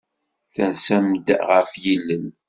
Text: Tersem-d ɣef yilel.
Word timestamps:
Tersem-d 0.53 1.27
ɣef 1.49 1.69
yilel. 1.83 2.25